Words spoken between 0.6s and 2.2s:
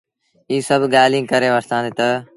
سڀ ڳآليٚنٚ ڪري وٺتآندي تا